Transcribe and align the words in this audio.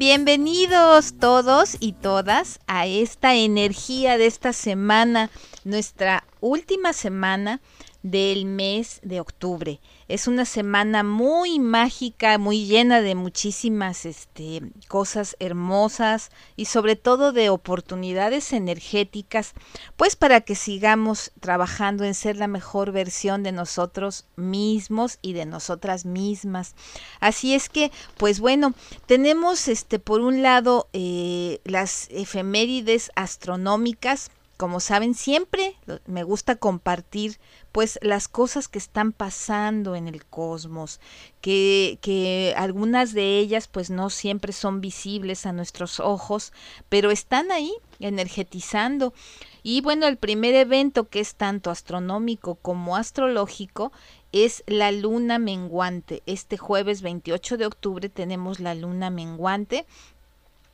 Bienvenidos 0.00 1.12
todos 1.20 1.76
y 1.78 1.92
todas 1.92 2.58
a 2.66 2.86
esta 2.86 3.34
energía 3.34 4.16
de 4.16 4.28
esta 4.28 4.54
semana, 4.54 5.28
nuestra 5.62 6.24
última 6.40 6.94
semana 6.94 7.60
del 8.02 8.46
mes 8.46 9.00
de 9.02 9.20
octubre. 9.20 9.78
Es 10.10 10.26
una 10.26 10.44
semana 10.44 11.04
muy 11.04 11.60
mágica, 11.60 12.36
muy 12.36 12.66
llena 12.66 13.00
de 13.00 13.14
muchísimas 13.14 14.04
este, 14.04 14.60
cosas 14.88 15.36
hermosas 15.38 16.32
y 16.56 16.64
sobre 16.64 16.96
todo 16.96 17.30
de 17.30 17.48
oportunidades 17.48 18.52
energéticas, 18.52 19.52
pues 19.96 20.16
para 20.16 20.40
que 20.40 20.56
sigamos 20.56 21.30
trabajando 21.38 22.02
en 22.02 22.14
ser 22.14 22.38
la 22.38 22.48
mejor 22.48 22.90
versión 22.90 23.44
de 23.44 23.52
nosotros 23.52 24.24
mismos 24.34 25.20
y 25.22 25.32
de 25.32 25.46
nosotras 25.46 26.04
mismas. 26.04 26.74
Así 27.20 27.54
es 27.54 27.68
que, 27.68 27.92
pues 28.16 28.40
bueno, 28.40 28.74
tenemos 29.06 29.68
este 29.68 30.00
por 30.00 30.22
un 30.22 30.42
lado 30.42 30.88
eh, 30.92 31.60
las 31.62 32.08
efemérides 32.10 33.12
astronómicas, 33.14 34.32
como 34.60 34.80
saben, 34.80 35.14
siempre 35.14 35.74
me 36.04 36.22
gusta 36.22 36.54
compartir 36.54 37.38
pues 37.72 37.98
las 38.02 38.28
cosas 38.28 38.68
que 38.68 38.76
están 38.76 39.12
pasando 39.12 39.96
en 39.96 40.06
el 40.06 40.26
cosmos, 40.26 41.00
que, 41.40 41.98
que 42.02 42.52
algunas 42.58 43.14
de 43.14 43.38
ellas 43.38 43.68
pues 43.68 43.88
no 43.88 44.10
siempre 44.10 44.52
son 44.52 44.82
visibles 44.82 45.46
a 45.46 45.54
nuestros 45.54 45.98
ojos, 45.98 46.52
pero 46.90 47.10
están 47.10 47.50
ahí 47.50 47.72
energetizando. 48.00 49.14
Y 49.62 49.80
bueno, 49.80 50.06
el 50.06 50.18
primer 50.18 50.54
evento 50.54 51.08
que 51.08 51.20
es 51.20 51.36
tanto 51.36 51.70
astronómico 51.70 52.56
como 52.56 52.96
astrológico 52.96 53.92
es 54.30 54.62
la 54.66 54.92
luna 54.92 55.38
menguante. 55.38 56.22
Este 56.26 56.58
jueves 56.58 57.00
28 57.00 57.56
de 57.56 57.64
octubre 57.64 58.10
tenemos 58.10 58.60
la 58.60 58.74
luna 58.74 59.08
menguante. 59.08 59.86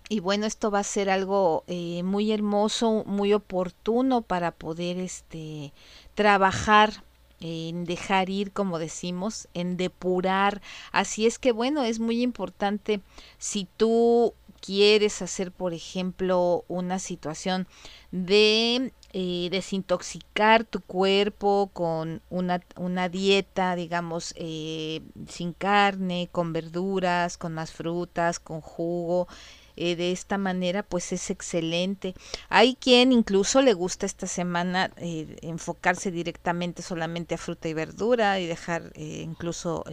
Y 0.09 0.21
bueno, 0.21 0.47
esto 0.47 0.71
va 0.71 0.81
a 0.81 0.85
ser 0.85 1.11
algo 1.11 1.65
eh, 1.67 2.03
muy 2.05 2.31
hermoso, 2.31 3.03
muy 3.07 3.33
oportuno 3.33 4.23
para 4.23 4.53
poder 4.53 4.99
este, 4.99 5.73
trabajar 6.15 7.03
en 7.41 7.85
dejar 7.85 8.31
ir, 8.31 8.53
como 8.53 8.79
decimos, 8.79 9.49
en 9.53 9.77
depurar. 9.77 10.62
Así 10.93 11.27
es 11.27 11.39
que 11.39 11.53
bueno, 11.53 11.83
es 11.83 11.99
muy 11.99 12.23
importante 12.23 13.01
si 13.39 13.67
tú 13.77 14.34
quieres 14.61 15.23
hacer, 15.23 15.53
por 15.53 15.75
ejemplo, 15.75 16.65
una 16.69 16.99
situación 16.99 17.67
de 18.11 18.93
eh, 19.12 19.49
desintoxicar 19.51 20.65
tu 20.65 20.81
cuerpo 20.81 21.71
con 21.72 22.22
una, 22.31 22.61
una 22.77 23.09
dieta, 23.09 23.77
digamos, 23.77 24.34
eh, 24.37 25.03
sin 25.28 25.53
carne, 25.53 26.28
con 26.33 26.53
verduras, 26.53 27.39
con 27.39 27.55
más 27.55 27.72
frutas, 27.72 28.39
con 28.41 28.61
jugo, 28.61 29.28
eh, 29.76 29.97
de 29.97 30.12
esta 30.12 30.38
manera 30.38 30.82
pues 30.82 31.12
es 31.12 31.31
excelente. 31.31 32.14
Hay 32.48 32.76
quien 32.76 33.12
incluso 33.12 33.62
le 33.62 33.75
gusta 33.75 34.06
esta 34.06 34.26
semana 34.26 34.91
eh, 34.97 35.37
enfocarse 35.42 36.10
directamente 36.10 36.82
solamente 36.82 37.34
a 37.34 37.38
fruta 37.38 37.69
y 37.69 37.75
verdura 37.75 38.41
y 38.41 38.47
dejar 38.47 38.92
eh, 38.94 39.22
incluso 39.22 39.84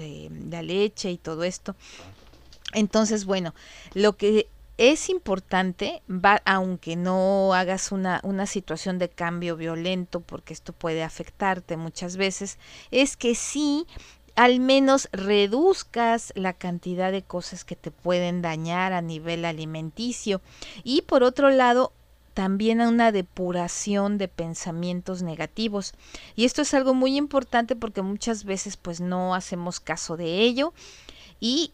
la 0.49 0.61
leche 0.61 1.11
y 1.11 1.17
todo 1.17 1.43
esto. 1.43 1.75
Entonces, 2.73 3.25
bueno, 3.25 3.53
lo 3.93 4.13
que 4.17 4.47
es 4.77 5.09
importante, 5.09 6.01
va, 6.09 6.41
aunque 6.45 6.95
no 6.95 7.53
hagas 7.53 7.91
una, 7.91 8.19
una 8.23 8.47
situación 8.47 8.97
de 8.97 9.09
cambio 9.09 9.55
violento, 9.55 10.21
porque 10.21 10.53
esto 10.53 10.73
puede 10.73 11.03
afectarte 11.03 11.77
muchas 11.77 12.17
veces, 12.17 12.57
es 12.89 13.15
que 13.15 13.35
sí 13.35 13.85
al 14.35 14.59
menos 14.59 15.09
reduzcas 15.11 16.33
la 16.35 16.53
cantidad 16.53 17.11
de 17.11 17.21
cosas 17.21 17.63
que 17.63 17.75
te 17.75 17.91
pueden 17.91 18.41
dañar 18.41 18.93
a 18.93 19.01
nivel 19.01 19.45
alimenticio 19.45 20.41
y 20.83 21.03
por 21.03 21.23
otro 21.23 21.49
lado 21.49 21.93
también 22.33 22.81
a 22.81 22.89
una 22.89 23.11
depuración 23.11 24.17
de 24.17 24.27
pensamientos 24.27 25.21
negativos. 25.21 25.93
Y 26.35 26.45
esto 26.45 26.63
es 26.63 26.73
algo 26.73 26.95
muy 26.95 27.15
importante 27.15 27.75
porque 27.75 28.01
muchas 28.01 28.43
veces 28.43 28.75
pues 28.75 29.01
no 29.01 29.35
hacemos 29.35 29.79
caso 29.79 30.17
de 30.17 30.39
ello 30.39 30.73
y 31.39 31.73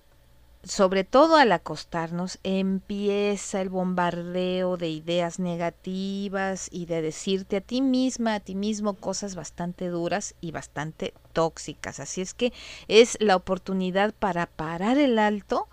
sobre 0.64 1.04
todo 1.04 1.38
al 1.38 1.52
acostarnos, 1.52 2.40
empieza 2.44 3.62
el 3.62 3.70
bombardeo 3.70 4.78
de 4.78 4.90
ideas 4.90 5.40
negativas 5.40 6.68
y 6.72 6.86
de 6.86 7.02
decirte 7.02 7.58
a 7.58 7.62
ti 7.62 7.82
misma, 7.82 8.36
a 8.36 8.40
ti 8.40 8.56
mismo 8.56 8.96
cosas 8.96 9.36
bastante 9.36 9.88
duras 9.88 10.36
y 10.42 10.52
bastante 10.52 11.14
tóxicas. 11.34 12.00
Así 12.00 12.22
es 12.22 12.34
que 12.34 12.52
es 12.88 13.18
la 13.22 13.36
oportunidad 13.36 14.14
para 14.14 14.48
parar 14.48 14.98
el 14.98 15.18
alto 15.18 15.68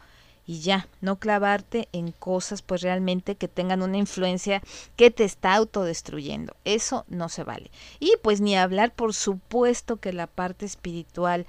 y 0.46 0.60
ya, 0.60 0.86
no 1.00 1.18
clavarte 1.18 1.88
en 1.92 2.12
cosas 2.12 2.62
pues 2.62 2.80
realmente 2.80 3.34
que 3.34 3.48
tengan 3.48 3.82
una 3.82 3.98
influencia 3.98 4.62
que 4.94 5.10
te 5.10 5.24
está 5.24 5.54
autodestruyendo. 5.54 6.54
Eso 6.64 7.04
no 7.08 7.28
se 7.28 7.42
vale. 7.42 7.72
Y 7.98 8.12
pues 8.22 8.40
ni 8.40 8.56
hablar, 8.56 8.94
por 8.94 9.12
supuesto 9.12 9.96
que 9.96 10.12
la 10.12 10.28
parte 10.28 10.64
espiritual 10.64 11.46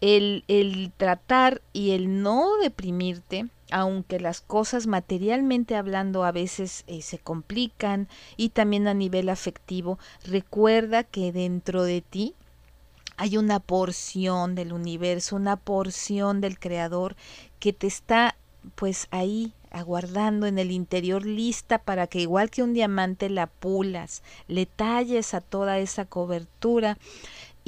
el, 0.00 0.44
el 0.48 0.92
tratar 0.96 1.62
y 1.72 1.92
el 1.92 2.22
no 2.22 2.56
deprimirte, 2.62 3.46
aunque 3.70 4.20
las 4.20 4.40
cosas 4.40 4.86
materialmente 4.86 5.76
hablando 5.76 6.24
a 6.24 6.32
veces 6.32 6.84
eh, 6.86 7.02
se 7.02 7.18
complican 7.18 8.08
y 8.36 8.50
también 8.50 8.86
a 8.88 8.94
nivel 8.94 9.28
afectivo, 9.28 9.98
recuerda 10.24 11.02
que 11.02 11.32
dentro 11.32 11.82
de 11.82 12.00
ti 12.02 12.34
hay 13.16 13.38
una 13.38 13.60
porción 13.60 14.54
del 14.54 14.72
universo, 14.72 15.36
una 15.36 15.56
porción 15.56 16.40
del 16.40 16.58
creador 16.58 17.16
que 17.58 17.72
te 17.72 17.86
está 17.86 18.36
pues 18.74 19.08
ahí 19.10 19.52
aguardando 19.70 20.46
en 20.46 20.58
el 20.58 20.70
interior 20.70 21.24
lista 21.24 21.78
para 21.78 22.06
que 22.06 22.20
igual 22.20 22.50
que 22.50 22.62
un 22.62 22.72
diamante 22.72 23.28
la 23.28 23.46
pulas, 23.46 24.22
le 24.48 24.66
talles 24.66 25.34
a 25.34 25.40
toda 25.40 25.78
esa 25.78 26.04
cobertura 26.04 26.98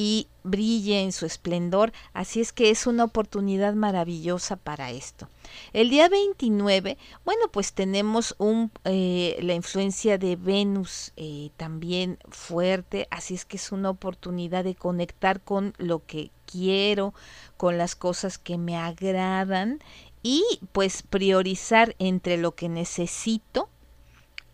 y 0.01 0.29
brille 0.45 1.03
en 1.03 1.11
su 1.11 1.27
esplendor, 1.27 1.93
así 2.13 2.41
es 2.41 2.53
que 2.53 2.71
es 2.71 2.87
una 2.87 3.03
oportunidad 3.03 3.75
maravillosa 3.75 4.55
para 4.55 4.93
esto. 4.93 5.29
El 5.73 5.91
día 5.91 6.09
29, 6.09 6.97
bueno, 7.25 7.49
pues 7.51 7.73
tenemos 7.73 8.37
un, 8.39 8.71
eh, 8.85 9.37
la 9.43 9.55
influencia 9.55 10.17
de 10.17 10.37
Venus 10.37 11.13
eh, 11.17 11.51
también 11.57 12.19
fuerte, 12.31 13.09
así 13.11 13.35
es 13.35 13.45
que 13.45 13.57
es 13.57 13.73
una 13.73 13.91
oportunidad 13.91 14.63
de 14.63 14.77
conectar 14.77 15.41
con 15.41 15.75
lo 15.79 16.07
que 16.07 16.31
quiero, 16.47 17.13
con 17.57 17.77
las 17.77 17.97
cosas 17.97 18.39
que 18.39 18.57
me 18.57 18.77
agradan 18.77 19.81
y 20.23 20.45
pues 20.71 21.03
priorizar 21.03 21.97
entre 21.99 22.37
lo 22.37 22.55
que 22.55 22.69
necesito 22.69 23.69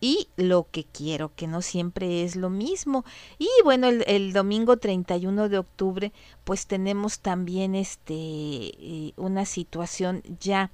y 0.05 0.27
lo 0.35 0.67
que 0.69 0.83
quiero, 0.83 1.33
que 1.35 1.47
no 1.47 1.63
siempre 1.63 2.23
es 2.23 2.35
lo 2.35 2.51
mismo. 2.51 3.03
Y 3.39 3.49
bueno, 3.63 3.87
el, 3.87 4.33
domingo 4.33 4.77
31 4.77 5.49
de 5.49 5.57
octubre, 5.57 6.13
pues 6.43 6.67
tenemos 6.67 7.17
también 7.21 7.73
este 7.73 8.13
eh, 8.13 9.13
una 9.17 9.47
situación 9.47 10.21
ya 10.39 10.69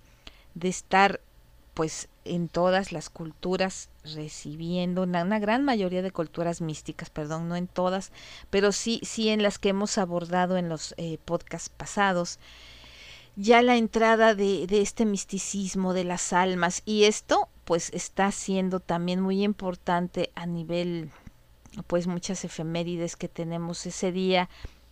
de 0.53 0.67
estar 0.67 1.21
pues 1.73 2.09
en 2.25 2.49
todas 2.49 2.91
las 2.91 3.09
culturas 3.09 3.87
recibiendo 4.03 5.03
una, 5.03 5.39
gran 5.39 5.63
mayoría 5.63 6.01
de 6.01 6.11
culturas 6.11 6.59
místicas, 6.59 7.09
perdón, 7.09 7.47
no 7.47 7.55
en 7.55 7.67
todas, 7.67 8.11
pero 8.49 8.73
sí, 8.73 8.99
sí 9.01 9.29
en 9.29 9.43
las 9.43 9.59
que 9.59 9.69
hemos 9.69 9.97
abordado 9.97 10.57
en 10.57 10.67
los 10.67 10.93
eh, 10.97 11.19
podcasts 11.23 11.69
pasados, 11.69 12.37
ya 13.37 13.61
la 13.61 13.77
entrada 13.77 14.35
de 14.35 14.67
este 14.69 15.05
misticismo 15.05 15.93
de 15.93 16.03
las 16.03 16.33
almas 16.33 16.81
y 16.83 17.05
esto 17.05 17.47
pues 17.65 17.91
está 17.93 18.31
siendo 18.31 18.79
también 18.79 19.21
muy 19.21 19.43
importante 19.43 20.31
a 20.35 20.45
nivel 20.45 21.09
pues 21.87 22.07
muchas 22.07 22.43
efemérides 22.43 23.15
que 23.15 23.29
tenemos 23.29 23.85
ese 23.85 24.11
día. 24.11 24.49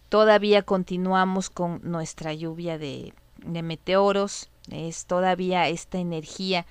Todavía 0.08 0.64
continuamos 0.64 1.50
con 1.50 1.82
nuestra 1.84 2.34
lluvia 2.34 2.78
de, 2.78 3.14
de 3.38 3.62
meteoros, 3.64 4.50
es 4.72 5.06
todavía 5.06 5.68
esta 5.68 5.98
energía 5.98 6.66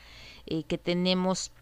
eh, 0.47 0.63
que 0.65 0.79
tenemos 0.79 1.53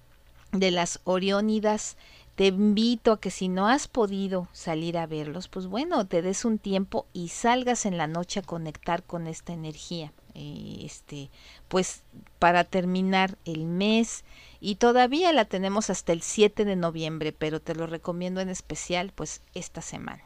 de 0.52 0.70
las 0.70 1.00
Oriónidas. 1.04 1.96
Te 2.34 2.46
invito 2.46 3.12
a 3.12 3.20
que 3.20 3.30
si 3.30 3.48
no 3.48 3.66
has 3.66 3.88
podido 3.88 4.48
salir 4.52 4.98
a 4.98 5.06
verlos, 5.06 5.48
pues 5.48 5.66
bueno, 5.66 6.06
te 6.06 6.20
des 6.20 6.44
un 6.44 6.58
tiempo 6.58 7.06
y 7.14 7.28
salgas 7.28 7.86
en 7.86 7.96
la 7.96 8.06
noche 8.06 8.40
a 8.40 8.42
conectar 8.42 9.02
con 9.02 9.26
esta 9.26 9.54
energía 9.54 10.12
eh, 10.38 10.82
este, 10.84 11.30
pues 11.68 12.02
para 12.38 12.64
terminar 12.64 13.38
el 13.46 13.64
mes 13.64 14.22
y 14.60 14.74
todavía 14.74 15.32
la 15.32 15.46
tenemos 15.46 15.88
hasta 15.88 16.12
el 16.12 16.20
7 16.20 16.66
de 16.66 16.76
noviembre, 16.76 17.32
pero 17.32 17.58
te 17.58 17.74
lo 17.74 17.86
recomiendo 17.86 18.42
en 18.42 18.50
especial 18.50 19.12
pues 19.14 19.40
esta 19.54 19.80
semana. 19.80 20.22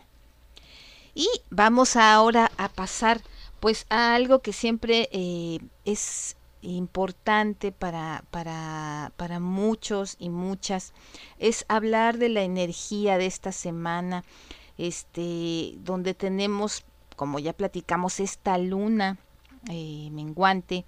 Y 1.14 1.28
vamos 1.50 1.94
ahora 1.94 2.50
a 2.56 2.68
pasar 2.68 3.20
pues 3.60 3.86
a 3.88 4.16
algo 4.16 4.40
que 4.40 4.52
siempre 4.52 5.08
eh, 5.12 5.60
es 5.84 6.36
importante 6.62 7.70
para, 7.70 8.24
para, 8.32 9.12
para 9.16 9.38
muchos 9.38 10.16
y 10.18 10.28
muchas, 10.28 10.92
es 11.38 11.64
hablar 11.68 12.18
de 12.18 12.30
la 12.30 12.42
energía 12.42 13.16
de 13.16 13.26
esta 13.26 13.52
semana, 13.52 14.24
este, 14.76 15.74
donde 15.84 16.14
tenemos, 16.14 16.84
como 17.14 17.38
ya 17.38 17.52
platicamos, 17.52 18.18
esta 18.18 18.58
luna 18.58 19.18
eh, 19.68 20.08
menguante 20.12 20.84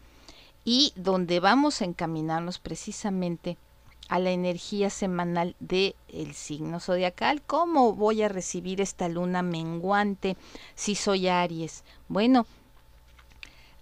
y 0.65 0.93
donde 0.97 1.41
vamos 1.41 1.83
a 1.83 1.85
encaminarnos 1.85 2.59
precisamente 2.59 3.59
a 4.09 4.19
la 4.19 4.31
energía 4.31 4.91
semanal 4.91 5.57
del 5.59 5.95
el 6.09 6.35
signo 6.35 6.81
zodiacal. 6.81 7.43
¿Cómo 7.43 7.95
voy 7.95 8.23
a 8.23 8.29
recibir 8.29 8.81
esta 8.81 9.09
luna 9.09 9.43
menguante 9.43 10.37
si 10.75 10.95
soy 10.95 11.29
Aries? 11.29 11.85
Bueno, 12.09 12.47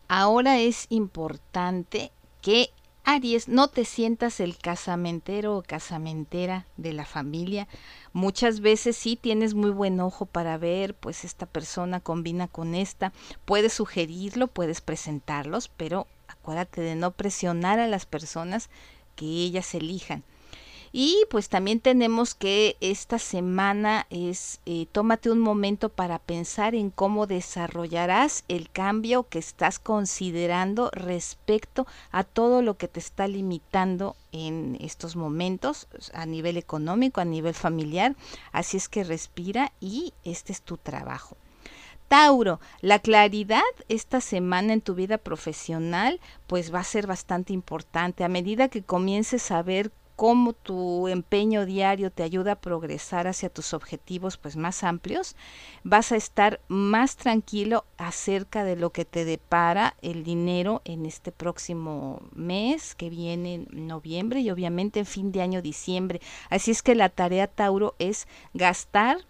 ahora 0.08 0.58
es 0.58 0.87
importante 0.88 2.12
que 2.42 2.70
Aries, 3.12 3.49
no 3.49 3.67
te 3.67 3.85
sientas 3.85 4.39
el 4.39 4.57
casamentero 4.57 5.57
o 5.57 5.62
casamentera 5.65 6.67
de 6.77 6.93
la 6.93 7.05
familia. 7.05 7.67
Muchas 8.12 8.61
veces 8.61 8.97
sí 8.97 9.17
tienes 9.17 9.55
muy 9.55 9.71
buen 9.71 9.99
ojo 9.99 10.27
para 10.27 10.59
ver, 10.59 10.95
pues 10.95 11.25
esta 11.25 11.47
persona 11.47 11.99
combina 11.99 12.47
con 12.47 12.77
esta. 12.77 13.12
Puedes 13.47 13.73
sugerirlo, 13.73 14.47
puedes 14.47 14.81
presentarlos, 14.81 15.67
pero 15.77 16.07
acuérdate 16.29 16.83
de 16.83 16.95
no 16.95 17.11
presionar 17.11 17.81
a 17.81 17.89
las 17.89 18.07
personas 18.07 18.71
que 19.17 19.27
ellas 19.27 19.75
elijan. 19.75 20.23
Y 20.92 21.25
pues 21.31 21.48
también 21.48 21.78
tenemos 21.78 22.34
que 22.34 22.76
esta 22.81 23.20
semana 23.20 24.06
es, 24.10 24.60
eh, 24.66 24.87
tómate 24.90 25.31
un 25.31 25.38
momento 25.38 25.88
para 25.88 26.19
pensar 26.19 26.75
en 26.75 26.90
cómo 26.90 27.28
desarrollarás 27.28 28.44
el 28.48 28.70
cambio 28.70 29.28
que 29.28 29.38
estás 29.38 29.78
considerando 29.78 30.90
respecto 30.92 31.87
a 32.10 32.25
todo 32.25 32.60
lo 32.60 32.76
que 32.76 32.88
te 32.88 32.98
está 32.98 33.28
limitando 33.28 34.16
en 34.32 34.76
estos 34.81 35.14
momentos 35.14 35.87
a 36.12 36.26
nivel 36.26 36.56
económico, 36.56 37.20
a 37.20 37.25
nivel 37.25 37.54
familiar. 37.54 38.16
Así 38.50 38.76
es 38.76 38.88
que 38.88 39.04
respira 39.04 39.72
y 39.81 40.12
este 40.25 40.52
es 40.52 40.62
tu 40.62 40.76
trabajo. 40.76 41.37
Tauro, 42.08 42.58
la 42.81 42.98
claridad 42.98 43.62
esta 43.88 44.20
semana 44.20 44.72
en 44.72 44.81
tu 44.81 44.96
vida 44.96 45.19
profesional 45.19 46.19
pues 46.48 46.75
va 46.75 46.81
a 46.81 46.84
ser 46.84 47.06
bastante 47.06 47.52
importante. 47.52 48.25
A 48.25 48.28
medida 48.28 48.69
que 48.69 48.82
comiences 48.82 49.52
a 49.52 49.62
ver 49.62 49.92
cómo 50.20 50.52
tu 50.52 51.08
empeño 51.08 51.64
diario 51.64 52.12
te 52.12 52.22
ayuda 52.22 52.52
a 52.52 52.61
progresar 52.61 53.26
hacia 53.26 53.49
tus 53.49 53.72
objetivos 53.72 54.37
pues 54.37 54.55
más 54.55 54.84
amplios, 54.84 55.34
vas 55.82 56.12
a 56.12 56.17
estar 56.17 56.61
más 56.69 57.17
tranquilo 57.17 57.87
acerca 57.96 58.62
de 58.62 58.76
lo 58.76 58.90
que 58.90 59.06
te 59.06 59.25
depara 59.25 59.96
el 60.02 60.22
dinero 60.22 60.82
en 60.84 61.06
este 61.06 61.32
próximo 61.32 62.20
mes 62.34 62.94
que 62.94 63.08
viene 63.08 63.55
en 63.55 63.87
noviembre 63.87 64.40
y 64.40 64.50
obviamente 64.50 65.00
en 65.00 65.06
fin 65.06 65.32
de 65.32 65.40
año 65.40 65.62
diciembre. 65.62 66.20
Así 66.50 66.70
es 66.70 66.82
que 66.82 66.94
la 66.94 67.08
tarea 67.08 67.46
Tauro 67.46 67.94
es 67.99 68.28
gastar 68.52 69.25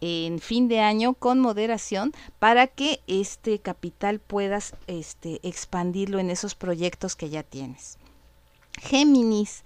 en 0.00 0.40
fin 0.40 0.66
de 0.66 0.80
año 0.80 1.14
con 1.14 1.38
moderación 1.38 2.10
para 2.40 2.66
que 2.66 3.02
este 3.06 3.60
capital 3.60 4.18
puedas 4.18 4.74
este, 4.88 5.38
expandirlo 5.44 6.18
en 6.18 6.30
esos 6.30 6.56
proyectos 6.56 7.14
que 7.14 7.30
ya 7.30 7.44
tienes. 7.44 7.98
Géminis, 8.80 9.62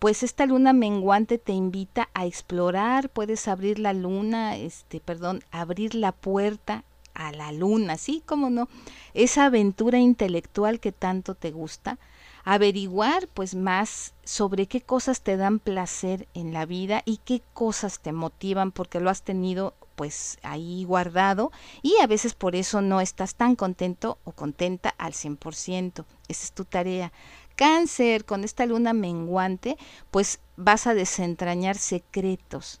pues 0.00 0.22
esta 0.22 0.46
luna 0.46 0.72
menguante 0.72 1.36
te 1.36 1.52
invita 1.52 2.08
a 2.14 2.24
explorar, 2.24 3.10
puedes 3.10 3.46
abrir 3.48 3.78
la 3.78 3.92
luna, 3.92 4.56
este, 4.56 4.98
perdón, 4.98 5.44
abrir 5.50 5.94
la 5.94 6.12
puerta 6.12 6.84
a 7.12 7.32
la 7.32 7.52
luna, 7.52 7.98
¿sí? 7.98 8.22
¿Cómo 8.24 8.48
no? 8.48 8.66
Esa 9.12 9.44
aventura 9.44 9.98
intelectual 9.98 10.80
que 10.80 10.90
tanto 10.90 11.34
te 11.34 11.50
gusta, 11.50 11.98
averiguar 12.44 13.28
pues 13.28 13.54
más 13.54 14.14
sobre 14.24 14.66
qué 14.66 14.80
cosas 14.80 15.20
te 15.20 15.36
dan 15.36 15.58
placer 15.58 16.26
en 16.32 16.54
la 16.54 16.64
vida 16.64 17.02
y 17.04 17.18
qué 17.18 17.42
cosas 17.52 18.00
te 18.00 18.12
motivan 18.12 18.72
porque 18.72 19.00
lo 19.00 19.10
has 19.10 19.22
tenido 19.22 19.74
pues 19.96 20.38
ahí 20.42 20.84
guardado 20.84 21.52
y 21.82 21.98
a 22.00 22.06
veces 22.06 22.32
por 22.32 22.56
eso 22.56 22.80
no 22.80 23.02
estás 23.02 23.34
tan 23.34 23.54
contento 23.54 24.16
o 24.24 24.32
contenta 24.32 24.94
al 24.96 25.12
100%. 25.12 26.06
Esa 26.28 26.44
es 26.44 26.52
tu 26.52 26.64
tarea 26.64 27.12
cáncer, 27.60 28.24
con 28.24 28.42
esta 28.42 28.64
luna 28.64 28.94
menguante, 28.94 29.76
pues 30.10 30.40
vas 30.56 30.86
a 30.86 30.94
desentrañar 30.94 31.76
secretos, 31.76 32.80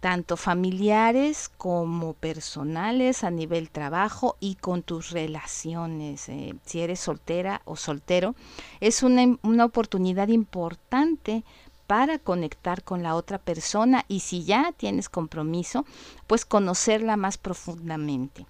tanto 0.00 0.36
familiares 0.36 1.48
como 1.48 2.12
personales 2.12 3.24
a 3.24 3.30
nivel 3.30 3.70
trabajo 3.70 4.36
y 4.38 4.56
con 4.56 4.82
tus 4.82 5.12
relaciones. 5.12 6.28
Eh, 6.28 6.54
si 6.66 6.82
eres 6.82 7.00
soltera 7.00 7.62
o 7.64 7.74
soltero, 7.74 8.34
es 8.80 9.02
una, 9.02 9.38
una 9.42 9.64
oportunidad 9.64 10.28
importante 10.28 11.42
para 11.86 12.18
conectar 12.18 12.84
con 12.84 13.02
la 13.02 13.14
otra 13.14 13.38
persona 13.38 14.04
y 14.08 14.20
si 14.20 14.44
ya 14.44 14.72
tienes 14.76 15.08
compromiso, 15.08 15.86
pues 16.26 16.44
conocerla 16.44 17.16
más 17.16 17.38
profundamente. 17.38 18.44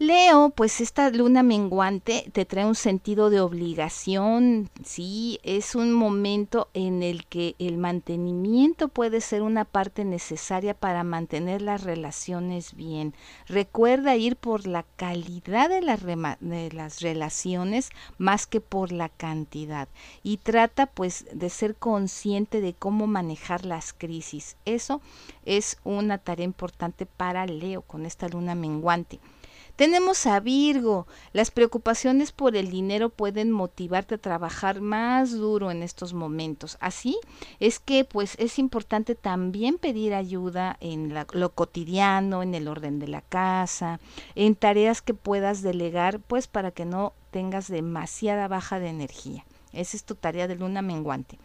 Leo, 0.00 0.50
pues 0.50 0.80
esta 0.80 1.08
luna 1.10 1.44
menguante 1.44 2.28
te 2.32 2.44
trae 2.44 2.66
un 2.66 2.74
sentido 2.74 3.30
de 3.30 3.40
obligación, 3.40 4.68
sí, 4.84 5.38
es 5.44 5.76
un 5.76 5.92
momento 5.92 6.68
en 6.74 7.04
el 7.04 7.24
que 7.26 7.54
el 7.60 7.78
mantenimiento 7.78 8.88
puede 8.88 9.20
ser 9.20 9.42
una 9.42 9.64
parte 9.64 10.04
necesaria 10.04 10.74
para 10.74 11.04
mantener 11.04 11.62
las 11.62 11.84
relaciones 11.84 12.74
bien. 12.74 13.14
Recuerda 13.46 14.16
ir 14.16 14.34
por 14.34 14.66
la 14.66 14.84
calidad 14.96 15.68
de 15.68 15.80
de 16.40 16.72
las 16.72 17.00
relaciones 17.00 17.90
más 18.18 18.48
que 18.48 18.60
por 18.60 18.90
la 18.90 19.08
cantidad 19.10 19.88
y 20.24 20.38
trata 20.38 20.86
pues 20.86 21.24
de 21.32 21.48
ser 21.50 21.76
consciente 21.76 22.60
de 22.60 22.74
cómo 22.74 23.06
manejar 23.06 23.64
las 23.64 23.92
crisis. 23.92 24.56
Eso 24.64 25.00
es 25.44 25.78
una 25.84 26.18
tarea 26.18 26.44
importante 26.44 27.06
para 27.06 27.46
Leo 27.46 27.82
con 27.82 28.06
esta 28.06 28.28
luna 28.28 28.56
menguante. 28.56 29.20
Tenemos 29.76 30.24
a 30.26 30.38
Virgo. 30.38 31.08
Las 31.32 31.50
preocupaciones 31.50 32.30
por 32.30 32.54
el 32.54 32.70
dinero 32.70 33.08
pueden 33.08 33.50
motivarte 33.50 34.14
a 34.14 34.18
trabajar 34.18 34.80
más 34.80 35.32
duro 35.32 35.72
en 35.72 35.82
estos 35.82 36.14
momentos. 36.14 36.76
Así 36.80 37.18
es 37.58 37.80
que 37.80 38.04
pues 38.04 38.36
es 38.38 38.60
importante 38.60 39.16
también 39.16 39.78
pedir 39.78 40.14
ayuda 40.14 40.76
en 40.80 41.12
lo 41.32 41.50
cotidiano, 41.50 42.44
en 42.44 42.54
el 42.54 42.68
orden 42.68 43.00
de 43.00 43.08
la 43.08 43.22
casa, 43.22 43.98
en 44.36 44.54
tareas 44.54 45.02
que 45.02 45.12
puedas 45.12 45.60
delegar 45.62 46.20
pues 46.20 46.46
para 46.46 46.70
que 46.70 46.84
no 46.84 47.12
tengas 47.32 47.66
demasiada 47.66 48.46
baja 48.46 48.78
de 48.78 48.90
energía. 48.90 49.44
Esa 49.72 49.96
es 49.96 50.04
tu 50.04 50.14
tarea 50.14 50.46
de 50.46 50.54
luna 50.54 50.82
menguante. 50.82 51.36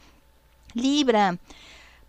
Libra, 0.75 1.39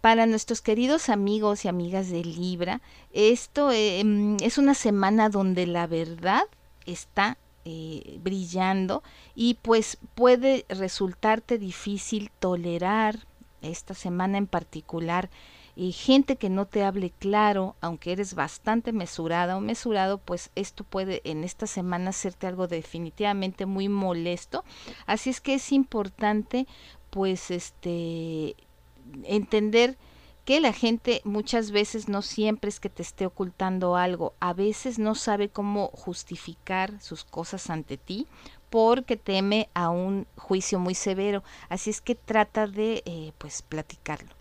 para 0.01 0.27
nuestros 0.27 0.63
queridos 0.63 1.09
amigos 1.09 1.65
y 1.65 1.69
amigas 1.69 2.11
de 2.11 2.25
Libra, 2.25 2.81
esto 3.13 3.71
em, 3.73 4.37
es 4.41 4.59
una 4.59 4.75
semana 4.75 5.29
donde 5.29 5.67
la 5.67 5.87
verdad 5.87 6.45
está 6.87 7.37
eh, 7.65 8.19
brillando 8.23 9.03
y 9.35 9.55
pues 9.55 9.99
puede 10.15 10.65
resultarte 10.69 11.59
difícil 11.59 12.31
tolerar 12.39 13.27
esta 13.61 13.93
semana 13.93 14.39
en 14.39 14.47
particular 14.47 15.29
y 15.77 15.93
gente 15.93 16.37
que 16.37 16.49
no 16.49 16.67
te 16.67 16.85
hable 16.85 17.11
claro, 17.11 17.77
aunque 17.81 18.13
eres 18.13 18.35
bastante 18.35 18.93
mesurada 18.93 19.57
o 19.57 19.61
mesurado, 19.61 20.19
pues 20.19 20.51
esto 20.55 20.85
puede 20.85 21.21
en 21.25 21.45
esta 21.45 21.67
semana 21.67 22.11
hacerte 22.11 22.47
algo 22.47 22.67
definitivamente 22.67 23.67
muy 23.67 23.89
molesto. 23.89 24.65
Así 25.07 25.31
es 25.31 25.41
que 25.41 25.55
es 25.55 25.73
importante 25.73 26.67
pues 27.11 27.51
este 27.51 28.57
entender 29.25 29.97
que 30.45 30.61
la 30.61 30.73
gente 30.73 31.21
muchas 31.25 31.71
veces 31.71 32.09
no 32.09 32.23
siempre 32.23 32.71
es 32.71 32.81
que 32.81 32.89
te 32.89 33.03
esté 33.03 33.27
ocultando 33.27 33.97
algo, 33.97 34.35
a 34.41 34.53
veces 34.53 34.99
no 34.99 35.15
sabe 35.15 35.49
cómo 35.49 35.89
justificar 35.89 37.01
sus 37.01 37.25
cosas 37.25 37.71
ante 37.71 37.97
ti 37.97 38.27
porque 38.71 39.17
teme 39.17 39.69
a 39.75 39.91
un 39.91 40.27
juicio 40.37 40.79
muy 40.79 40.95
severo, 40.95 41.43
así 41.69 41.91
es 41.91 42.01
que 42.01 42.15
trata 42.15 42.67
de 42.67 43.03
eh, 43.05 43.33
pues 43.39 43.63
platicarlo. 43.63 44.41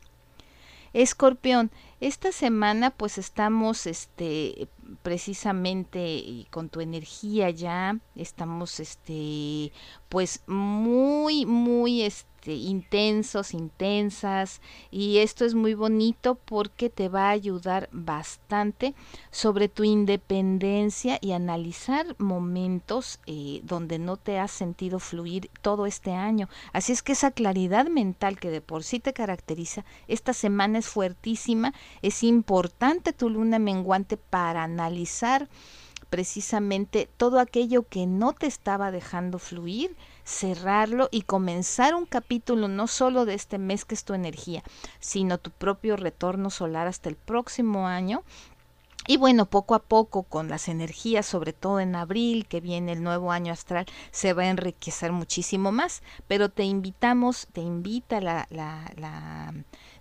Escorpión, 0.93 1.69
Esta 1.99 2.31
semana 2.31 2.89
pues 2.89 3.17
estamos 3.17 3.85
este 3.85 4.67
precisamente 5.03 6.47
con 6.49 6.69
tu 6.69 6.81
energía 6.81 7.51
ya, 7.51 7.99
estamos 8.15 8.79
este 8.79 9.71
pues 10.07 10.41
muy 10.47 11.45
muy 11.45 12.01
este, 12.39 12.53
intensos, 12.53 13.53
intensas 13.53 14.61
y 14.91 15.17
esto 15.17 15.43
es 15.43 15.55
muy 15.55 15.73
bonito 15.73 16.35
porque 16.35 16.89
te 16.89 17.09
va 17.09 17.27
a 17.27 17.31
ayudar 17.31 17.89
bastante 17.91 18.95
sobre 19.29 19.67
tu 19.67 19.83
independencia 19.83 21.17
y 21.19 21.33
analizar 21.33 22.15
momentos 22.17 23.19
eh, 23.25 23.59
donde 23.63 23.99
no 23.99 24.15
te 24.15 24.39
has 24.39 24.51
sentido 24.51 24.99
fluir 24.99 25.49
todo 25.61 25.85
este 25.85 26.13
año. 26.13 26.47
Así 26.71 26.93
es 26.93 27.03
que 27.03 27.11
esa 27.11 27.31
claridad 27.31 27.87
mental 27.87 28.39
que 28.39 28.51
de 28.51 28.61
por 28.61 28.85
sí 28.85 29.01
te 29.01 29.11
caracteriza, 29.11 29.83
esta 30.07 30.31
semana 30.31 30.79
es 30.79 30.87
fuertísima, 30.87 31.73
es 32.01 32.23
importante 32.23 33.11
tu 33.11 33.29
luna 33.29 33.59
menguante 33.59 34.15
para 34.15 34.63
analizar 34.63 35.49
precisamente 36.09 37.09
todo 37.17 37.39
aquello 37.39 37.85
que 37.87 38.07
no 38.07 38.31
te 38.31 38.47
estaba 38.47 38.91
dejando 38.91 39.39
fluir 39.39 39.95
cerrarlo 40.29 41.09
y 41.11 41.23
comenzar 41.23 41.95
un 41.95 42.05
capítulo 42.05 42.67
no 42.67 42.87
solo 42.87 43.25
de 43.25 43.33
este 43.33 43.57
mes 43.57 43.83
que 43.83 43.95
es 43.95 44.03
tu 44.03 44.13
energía, 44.13 44.63
sino 44.99 45.39
tu 45.39 45.49
propio 45.49 45.97
retorno 45.97 46.51
solar 46.51 46.87
hasta 46.87 47.09
el 47.09 47.15
próximo 47.15 47.87
año 47.87 48.23
y 49.07 49.17
bueno, 49.17 49.47
poco 49.47 49.73
a 49.73 49.79
poco 49.79 50.21
con 50.21 50.49
las 50.49 50.67
energías, 50.67 51.25
sobre 51.25 51.51
todo 51.51 51.79
en 51.79 51.95
abril, 51.95 52.45
que 52.45 52.61
viene 52.61 52.91
el 52.91 53.01
nuevo 53.01 53.31
año 53.31 53.51
astral, 53.51 53.87
se 54.11 54.33
va 54.33 54.43
a 54.43 54.49
enriquecer 54.49 55.11
muchísimo 55.11 55.71
más. 55.71 56.03
Pero 56.27 56.49
te 56.49 56.63
invitamos, 56.63 57.47
te 57.51 57.61
invita 57.61 58.21
la, 58.21 58.45
la, 58.51 58.91
la 58.97 59.53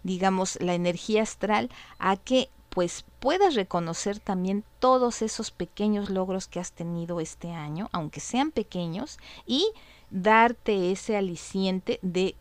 digamos, 0.03 0.59
la 0.61 0.75
energía 0.75 1.23
astral 1.23 1.71
a 1.99 2.19
que 2.19 2.51
pues 2.69 3.07
puedas 3.19 3.55
reconocer 3.55 4.21
también 4.21 4.63
todos 4.79 5.23
esos 5.23 5.53
pequeños 5.53 6.11
logros 6.11 6.47
que 6.47 6.61
has 6.61 6.73
tenido 6.73 7.19
este 7.19 7.51
año, 7.51 7.89
aunque 7.93 8.21
sean 8.21 8.53
pequeños, 8.53 9.19
y 9.47 9.73
darte 10.11 10.91
ese 10.93 11.17
aliciente 11.17 11.99
de 12.03 12.35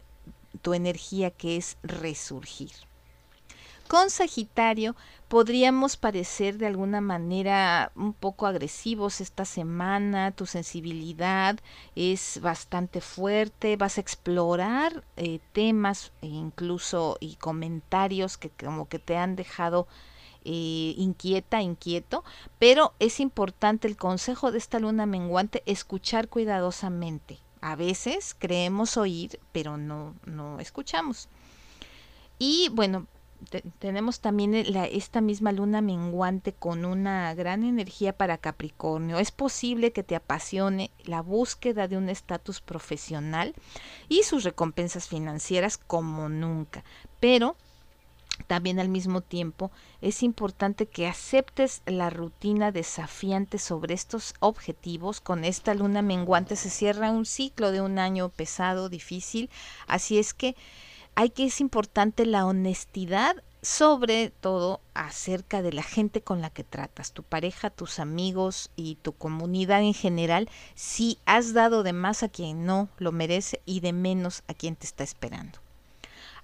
tu 0.62 0.74
energía 0.74 1.32
que 1.32 1.58
es 1.58 1.78
resurgir. 1.84 2.72
Con 3.88 4.10
Sagitario 4.10 4.98
podríamos 5.30 5.96
parecer 5.96 6.58
de 6.58 6.68
alguna 6.68 7.00
manera 7.00 7.94
un 7.96 8.12
poco 8.12 8.46
agresivos 8.46 9.22
esta 9.22 9.46
semana, 9.46 10.32
tu 10.32 10.46
sensibilidad 10.46 11.58
es 11.96 12.42
bastante 12.42 13.00
fuerte, 13.00 13.78
vas 13.78 13.98
a 13.98 14.02
explorar 14.02 15.06
eh, 15.16 15.40
temas 15.54 16.12
e 16.22 16.28
incluso 16.28 17.16
y 17.22 17.36
comentarios 17.36 18.38
que 18.38 18.50
como 18.50 18.90
que 18.90 19.00
te 19.00 19.16
han 19.16 19.38
dejado 19.38 19.88
eh, 20.44 20.94
inquieta, 20.98 21.62
inquieto, 21.62 22.26
pero 22.60 22.94
es 23.00 23.22
importante 23.22 23.88
el 23.88 23.96
consejo 23.96 24.52
de 24.52 24.58
esta 24.58 24.80
luna 24.80 25.06
menguante 25.06 25.64
escuchar 25.66 26.28
cuidadosamente 26.28 27.40
a 27.72 27.76
veces 27.76 28.34
creemos 28.38 28.96
oír, 28.96 29.40
pero 29.52 29.76
no, 29.78 30.16
no 30.26 30.60
escuchamos. 30.60 31.28
Y 32.40 32.70
bueno, 32.72 33.08
tenemos 33.80 34.22
también 34.22 34.56
esta 34.56 35.20
misma 35.20 35.52
luna 35.52 35.82
menguante 35.82 36.54
con 36.54 36.86
una 36.86 37.34
gran 37.34 37.64
energía 37.64 38.14
para 38.14 38.38
Capricornio. 38.38 39.20
Es 39.20 39.32
posible 39.32 39.92
que 39.92 40.04
te 40.04 40.16
apasione 40.16 40.92
la 41.04 41.22
búsqueda 41.22 41.90
de 41.90 41.98
un 41.98 42.08
estatus 42.08 42.62
profesional 42.62 43.54
y 44.08 44.24
sus 44.24 44.46
recompensas 44.46 45.10
financieras 45.10 45.78
como 45.78 46.30
nunca, 46.30 46.86
pero 47.20 47.58
también 48.46 48.80
al 48.80 48.90
mismo 48.90 49.22
tiempo 49.22 49.72
es 50.02 50.22
importante 50.24 50.86
que 50.86 51.08
aceptes 51.08 51.82
la 51.86 52.10
rutina 52.10 52.72
desafiante 52.72 53.58
sobre 53.58 53.94
estos 53.94 54.36
objetivos. 54.40 55.22
Con 55.22 55.44
esta 55.44 55.74
luna 55.74 56.02
menguante 56.02 56.56
se 56.56 56.70
cierra 56.70 57.12
un 57.12 57.26
ciclo 57.26 57.72
de 57.72 57.82
un 57.82 58.00
año 58.00 58.30
pesado, 58.30 58.90
difícil. 58.90 59.50
Así 59.88 60.20
es 60.20 60.34
que 60.34 60.56
hay 61.16 61.32
que 61.32 61.46
es 61.46 61.62
importante 61.62 62.26
la 62.26 62.46
honestidad 62.46 63.38
sobre 63.62 64.30
todo 64.30 64.80
acerca 64.94 65.62
de 65.62 65.74
la 65.74 65.84
gente 65.84 66.22
con 66.22 66.42
la 66.42 66.50
que 66.50 66.64
tratas, 66.64 67.12
tu 67.12 67.24
pareja, 67.24 67.70
tus 67.70 68.00
amigos 68.00 68.70
y 68.76 68.96
tu 68.96 69.14
comunidad 69.14 69.82
en 69.82 69.94
general, 69.94 70.48
si 70.76 71.18
has 71.26 71.54
dado 71.54 71.84
de 71.84 71.92
más 71.92 72.24
a 72.24 72.30
quien 72.30 72.66
no 72.66 72.88
lo 72.98 73.12
merece 73.12 73.62
y 73.66 73.80
de 73.80 73.94
menos 73.94 74.44
a 74.48 74.54
quien 74.54 74.76
te 74.76 74.86
está 74.86 75.04
esperando. 75.04 75.60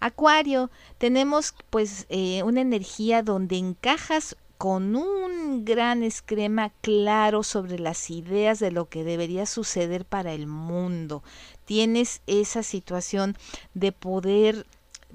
Acuario, 0.03 0.69
tenemos 0.97 1.55
pues 1.69 2.07
eh, 2.09 2.43
una 2.43 2.59
energía 2.59 3.23
donde 3.23 3.55
encajas 3.55 4.35
con 4.57 4.97
un 4.97 5.63
gran 5.63 6.03
esquema 6.03 6.73
claro 6.81 7.41
sobre 7.41 7.79
las 7.79 8.09
ideas 8.09 8.59
de 8.59 8.71
lo 8.71 8.89
que 8.89 9.05
debería 9.05 9.45
suceder 9.45 10.03
para 10.03 10.33
el 10.33 10.45
mundo. 10.45 11.23
Tienes 11.63 12.21
esa 12.27 12.63
situación 12.63 13.37
de 13.75 13.93
poder 13.93 14.65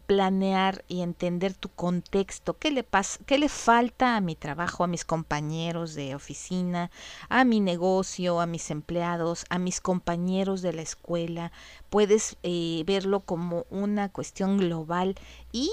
planear 0.08 0.86
y 0.88 1.02
entender 1.02 1.52
tu 1.52 1.68
contexto, 1.68 2.56
qué 2.56 2.70
le 2.70 2.82
pasa, 2.82 3.20
qué 3.26 3.36
le 3.36 3.50
falta 3.50 4.16
a 4.16 4.22
mi 4.22 4.36
trabajo, 4.36 4.82
a 4.82 4.86
mis 4.86 5.04
compañeros 5.04 5.94
de 5.94 6.14
oficina, 6.14 6.90
a 7.28 7.44
mi 7.44 7.60
negocio, 7.60 8.40
a 8.40 8.46
mis 8.46 8.70
empleados, 8.70 9.44
a 9.50 9.58
mis 9.58 9.82
compañeros 9.82 10.62
de 10.62 10.72
la 10.72 10.80
escuela. 10.80 11.52
Puedes 11.90 12.38
eh, 12.42 12.84
verlo 12.86 13.20
como 13.20 13.66
una 13.68 14.08
cuestión 14.08 14.56
global 14.56 15.14
y 15.52 15.70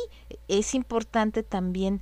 es 0.49 0.75
importante 0.75 1.41
también 1.41 2.01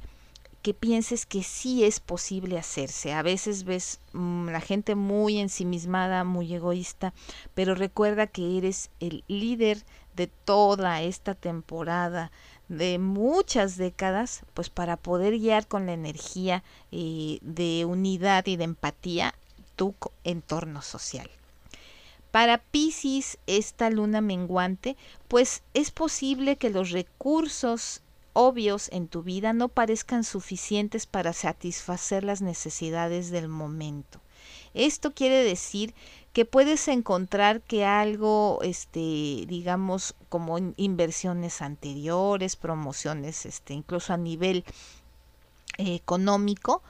que 0.63 0.74
pienses 0.74 1.28
que 1.28 1.44
sí 1.44 1.84
es 1.84 2.00
posible 2.00 2.58
hacerse. 2.58 3.13
A 3.13 3.22
veces 3.22 3.66
ves 3.66 4.00
mm, 4.13 4.48
la 4.48 4.62
gente 4.62 4.96
muy 4.96 5.38
ensimismada, 5.38 6.24
muy 6.24 6.52
egoísta, 6.52 7.13
pero 7.54 7.75
recuerda 7.75 8.25
que 8.25 8.58
eres 8.58 8.90
el 9.00 9.24
líder 9.28 9.84
de 10.15 10.27
toda 10.27 11.01
esta 11.01 11.36
temporada 11.36 12.32
de 12.70 12.98
muchas 13.00 13.77
décadas, 13.77 14.43
pues 14.53 14.70
para 14.70 14.98
poder 14.98 15.38
guiar 15.38 15.67
con 15.67 15.86
la 15.86 15.93
energía 15.93 16.63
eh, 16.91 17.39
de 17.41 17.86
unidad 17.86 18.46
y 18.48 18.55
de 18.55 18.63
empatía 18.63 19.36
tu 19.75 19.96
entorno 20.24 20.82
social. 20.82 21.29
Para 22.32 22.58
Pisces, 22.58 23.38
esta 23.46 23.89
luna 23.89 24.22
menguante, 24.22 24.98
pues 25.27 25.62
es 25.74 25.91
posible 25.91 26.55
que 26.55 26.72
los 26.72 26.89
recursos 26.89 28.01
obvios 28.34 28.89
en 28.91 29.08
tu 29.08 29.22
vida 29.22 29.53
no 29.53 29.70
parezcan 29.70 30.24
suficientes 30.24 31.05
para 31.05 31.34
satisfacer 31.34 32.24
las 32.24 32.41
necesidades 32.41 33.29
del 33.29 33.48
momento. 33.48 34.20
Esto 34.74 35.13
quiere 35.13 35.43
decir 35.43 35.93
que 36.34 36.46
puedes 36.46 36.88
encontrar 36.88 37.62
que 37.62 37.86
algo, 37.86 38.60
este, 38.63 39.46
digamos, 39.48 40.16
como 40.30 40.58
inversiones 40.78 41.62
anteriores, 41.62 42.56
promociones, 42.56 43.46
este, 43.46 43.74
incluso 43.75 44.13
a 44.13 44.18
nivel 44.18 44.66
eh, 45.78 45.94
económico, 45.94 46.82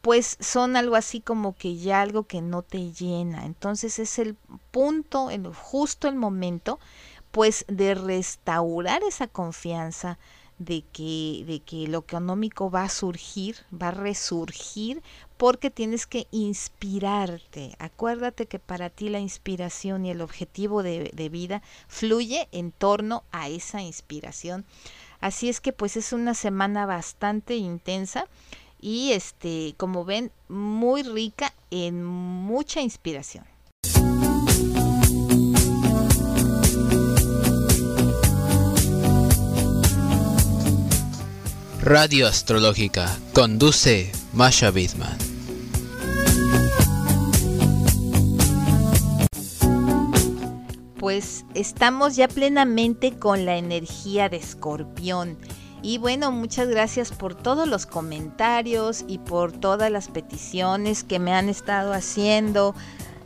pues 0.00 0.36
son 0.40 0.76
algo 0.76 0.96
así 0.96 1.20
como 1.20 1.54
que 1.54 1.76
ya 1.76 2.02
algo 2.02 2.24
que 2.24 2.42
no 2.42 2.62
te 2.62 2.92
llena. 2.92 3.46
Entonces 3.46 4.00
es 4.00 4.18
el 4.18 4.36
punto, 4.72 5.30
el, 5.30 5.46
justo 5.54 6.08
el 6.08 6.16
momento, 6.16 6.80
pues 7.30 7.64
de 7.68 7.94
restaurar 7.94 9.02
esa 9.04 9.28
confianza, 9.28 10.18
de 10.58 10.82
que, 10.92 11.44
de 11.46 11.60
que 11.60 11.86
lo 11.86 11.98
económico 11.98 12.70
va 12.70 12.84
a 12.84 12.88
surgir, 12.88 13.56
va 13.72 13.88
a 13.88 13.92
resurgir, 13.92 15.02
porque 15.38 15.70
tienes 15.70 16.06
que 16.06 16.26
inspirarte. 16.30 17.74
Acuérdate 17.78 18.46
que 18.46 18.58
para 18.58 18.90
ti 18.90 19.08
la 19.08 19.20
inspiración 19.20 20.04
y 20.04 20.10
el 20.10 20.20
objetivo 20.20 20.82
de, 20.82 21.10
de 21.14 21.28
vida 21.28 21.62
fluye 21.86 22.48
en 22.52 22.72
torno 22.72 23.24
a 23.32 23.48
esa 23.48 23.80
inspiración. 23.80 24.66
Así 25.20 25.48
es 25.48 25.60
que 25.60 25.72
pues 25.72 25.96
es 25.96 26.12
una 26.12 26.34
semana 26.34 26.84
bastante 26.84 27.56
intensa 27.56 28.26
y 28.80 29.12
este, 29.12 29.74
como 29.76 30.04
ven, 30.04 30.30
muy 30.48 31.02
rica 31.02 31.54
en 31.70 32.04
mucha 32.04 32.80
inspiración. 32.80 33.44
Radio 41.80 42.26
Astrológica. 42.26 43.18
Conduce 43.32 44.12
Masha 44.32 44.70
Bidman. 44.70 45.16
Pues 50.98 51.44
estamos 51.54 52.16
ya 52.16 52.28
plenamente 52.28 53.18
con 53.18 53.44
la 53.44 53.56
energía 53.56 54.28
de 54.28 54.36
escorpión. 54.36 55.38
Y 55.82 55.98
bueno, 55.98 56.32
muchas 56.32 56.68
gracias 56.68 57.12
por 57.12 57.34
todos 57.34 57.68
los 57.68 57.86
comentarios 57.86 59.04
y 59.06 59.18
por 59.18 59.52
todas 59.52 59.90
las 59.90 60.08
peticiones 60.08 61.04
que 61.04 61.18
me 61.18 61.32
han 61.32 61.48
estado 61.48 61.92
haciendo 61.92 62.74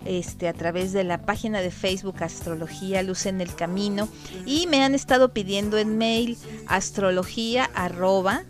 este, 0.04 0.48
a 0.48 0.52
través 0.52 0.92
de 0.92 1.04
la 1.04 1.24
página 1.24 1.60
de 1.60 1.70
Facebook 1.70 2.22
Astrología 2.22 3.02
Luz 3.02 3.26
en 3.26 3.40
el 3.40 3.54
Camino 3.54 4.08
y 4.44 4.66
me 4.66 4.84
han 4.84 4.94
estado 4.94 5.32
pidiendo 5.32 5.78
en 5.78 5.96
mail 5.96 6.36
astrología 6.66 7.70
arroba 7.74 8.44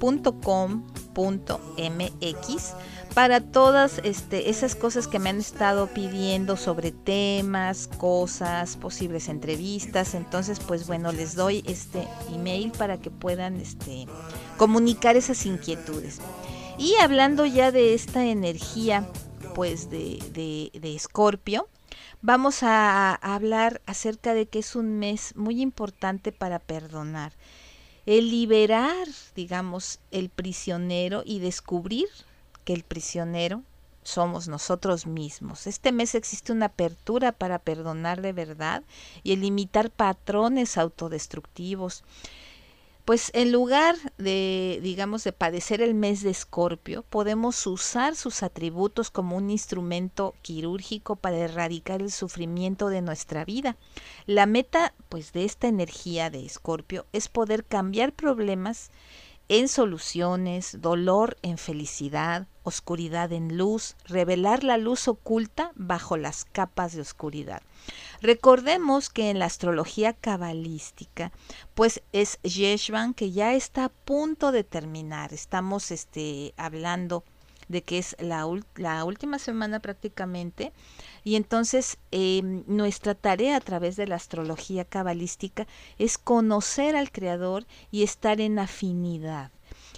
luzenelcamino.com.mx 0.00 2.74
para 3.14 3.40
todas 3.40 4.00
este, 4.04 4.50
esas 4.50 4.74
cosas 4.74 5.08
que 5.08 5.18
me 5.18 5.30
han 5.30 5.38
estado 5.38 5.86
pidiendo 5.86 6.58
sobre 6.58 6.92
temas, 6.92 7.88
cosas, 7.88 8.76
posibles 8.76 9.30
entrevistas. 9.30 10.14
Entonces, 10.14 10.60
pues 10.60 10.86
bueno, 10.86 11.12
les 11.12 11.34
doy 11.34 11.64
este 11.66 12.06
email 12.30 12.72
para 12.72 12.98
que 12.98 13.10
puedan 13.10 13.56
este, 13.56 14.04
comunicar 14.58 15.16
esas 15.16 15.46
inquietudes. 15.46 16.20
Y 16.76 16.96
hablando 16.96 17.46
ya 17.46 17.72
de 17.72 17.94
esta 17.94 18.26
energía, 18.26 19.08
pues 19.54 19.88
de, 19.88 20.22
de, 20.34 20.78
de 20.78 20.94
Escorpio, 20.94 21.70
vamos 22.20 22.62
a 22.62 23.14
hablar 23.14 23.80
acerca 23.86 24.34
de 24.34 24.46
que 24.46 24.58
es 24.58 24.76
un 24.76 24.98
mes 24.98 25.34
muy 25.36 25.62
importante 25.62 26.32
para 26.32 26.58
perdonar. 26.58 27.32
El 28.06 28.30
liberar, 28.30 29.08
digamos, 29.34 29.98
el 30.12 30.28
prisionero 30.28 31.22
y 31.24 31.40
descubrir 31.40 32.06
que 32.64 32.72
el 32.72 32.84
prisionero 32.84 33.62
somos 34.04 34.46
nosotros 34.46 35.06
mismos. 35.06 35.66
Este 35.66 35.90
mes 35.90 36.14
existe 36.14 36.52
una 36.52 36.66
apertura 36.66 37.32
para 37.32 37.58
perdonar 37.58 38.22
de 38.22 38.32
verdad 38.32 38.84
y 39.24 39.32
el 39.32 39.40
limitar 39.40 39.90
patrones 39.90 40.78
autodestructivos. 40.78 42.04
Pues 43.06 43.30
en 43.34 43.52
lugar 43.52 43.94
de, 44.18 44.80
digamos, 44.82 45.22
de 45.22 45.30
padecer 45.30 45.80
el 45.80 45.94
mes 45.94 46.24
de 46.24 46.30
Escorpio, 46.30 47.04
podemos 47.04 47.64
usar 47.68 48.16
sus 48.16 48.42
atributos 48.42 49.12
como 49.12 49.36
un 49.36 49.48
instrumento 49.48 50.34
quirúrgico 50.42 51.14
para 51.14 51.36
erradicar 51.36 52.02
el 52.02 52.10
sufrimiento 52.10 52.88
de 52.88 53.02
nuestra 53.02 53.44
vida. 53.44 53.76
La 54.26 54.46
meta, 54.46 54.92
pues, 55.08 55.32
de 55.32 55.44
esta 55.44 55.68
energía 55.68 56.30
de 56.30 56.44
Escorpio 56.44 57.06
es 57.12 57.28
poder 57.28 57.64
cambiar 57.64 58.12
problemas 58.12 58.90
en 59.48 59.68
soluciones, 59.68 60.80
dolor 60.80 61.36
en 61.42 61.58
felicidad, 61.58 62.48
oscuridad 62.66 63.32
en 63.32 63.56
luz, 63.56 63.96
revelar 64.04 64.64
la 64.64 64.76
luz 64.76 65.08
oculta 65.08 65.72
bajo 65.74 66.16
las 66.16 66.44
capas 66.44 66.94
de 66.94 67.00
oscuridad. 67.00 67.62
Recordemos 68.20 69.08
que 69.08 69.30
en 69.30 69.38
la 69.38 69.44
astrología 69.44 70.12
cabalística, 70.12 71.32
pues 71.74 72.02
es 72.12 72.40
Yeshvan 72.42 73.14
que 73.14 73.30
ya 73.30 73.54
está 73.54 73.84
a 73.84 73.88
punto 73.90 74.52
de 74.52 74.64
terminar. 74.64 75.32
Estamos 75.32 75.90
este, 75.90 76.54
hablando 76.56 77.24
de 77.68 77.82
que 77.82 77.98
es 77.98 78.16
la, 78.18 78.46
última 78.46 79.38
semana 79.38 79.80
prácticamente. 79.80 80.72
Y 81.24 81.36
entonces 81.36 81.98
em, 82.10 82.64
nuestra 82.66 83.14
tarea 83.14 83.56
a 83.56 83.60
través 83.60 83.96
de 83.96 84.06
la 84.06 84.16
astrología 84.16 84.84
cabalística 84.84 85.66
es 85.98 86.18
conocer 86.18 86.96
al 86.96 87.10
Creador 87.10 87.66
y 87.90 88.02
estar 88.02 88.40
en 88.40 88.58
afinidad. 88.58 89.50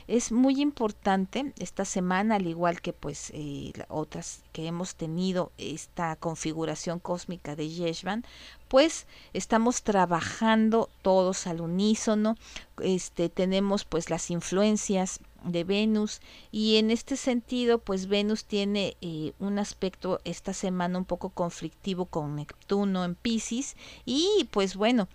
Es 0.09 0.33
muy 0.33 0.63
importante 0.63 1.53
esta 1.59 1.85
semana, 1.85 2.37
al 2.37 2.47
igual 2.47 2.81
que 2.81 2.95
pues 2.95 3.31
eh, 3.35 3.75
otras 3.89 4.43
que 4.53 4.67
hemos 4.67 4.95
tenido 4.95 5.53
esta 5.59 6.17
configuración 6.17 6.99
cósmica 6.99 7.55
de 7.55 7.69
Yeshvan, 7.69 8.25
pues 8.69 9.07
estamos 9.35 9.83
trabajando 9.83 10.89
todos 11.03 11.47
al 11.47 11.61
unísono, 11.61 12.37
este 12.81 13.29
tenemos 13.29 13.85
pues 13.85 14.09
las 14.09 14.31
influencias 14.31 15.21
de 15.45 15.65
Venus 15.65 16.23
y 16.51 16.77
en 16.77 16.91
este 16.91 17.19
sentido 17.19 17.79
pues 17.79 18.09
Venus 18.09 18.47
tiene 18.47 18.97
eh, 19.03 19.35
un 19.39 19.59
aspecto 19.59 20.23
esta 20.25 20.55
semana 20.55 20.97
un 20.97 21.05
poco 21.05 21.29
conflictivo 21.29 22.07
con 22.07 22.35
Neptuno 22.37 23.05
en 23.05 23.15
Pisces 23.15 23.77
y 24.07 24.49
pues 24.53 24.75
bueno 24.75 25.07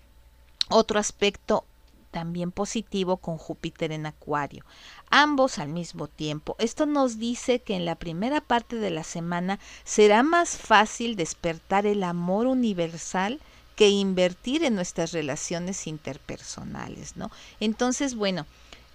otro 0.69 1.00
aspecto 1.00 1.65
también 2.13 2.51
positivo 2.51 3.17
con 3.17 3.38
Júpiter 3.38 3.91
en 3.91 4.05
Acuario, 4.05 4.63
ambos 5.10 5.58
al 5.58 5.67
mismo 5.67 6.08
tiempo. 6.08 6.55
Esto 6.60 6.86
nos 6.86 7.17
dice 7.17 7.60
que 7.60 7.75
en 7.75 7.84
la 7.84 7.96
primera 7.96 8.39
parte 8.39 8.77
de 8.77 8.91
la 8.91 9.03
semana 9.03 9.60
será 9.84 10.24
más 10.24 10.55
fácil 10.58 11.17
despertar 11.17 11.86
el 11.86 12.03
amor 12.03 12.46
universal 12.46 13.41
que 13.75 13.89
invertir 13.89 14.63
en 14.63 14.75
nuestras 14.75 15.12
relaciones 15.12 15.88
interpersonales, 15.88 17.18
¿no? 17.18 17.31
Entonces, 17.59 18.14
bueno, 18.14 18.46